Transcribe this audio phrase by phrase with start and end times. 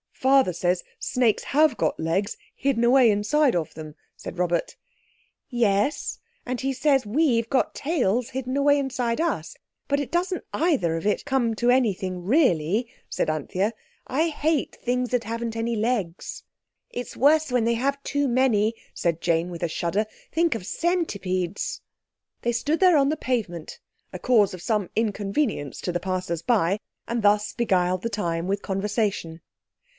[0.13, 4.75] "Father says snakes have got legs hidden away inside of them," said Robert.
[5.49, 11.25] "Yes—and he says we've got tails hidden away inside us—but it doesn't either of it
[11.25, 13.73] come to anything really," said Anthea.
[14.07, 16.43] "I hate things that haven't any legs."
[16.91, 21.81] "It's worse when they have too many," said Jane with a shudder, "think of centipedes!"
[22.43, 23.79] They stood there on the pavement,
[24.13, 29.41] a cause of some inconvenience to the passersby, and thus beguiled the time with conversation.